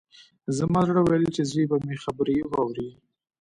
[0.57, 2.89] زما زړه ویل چې زوی به مې خبرې واوري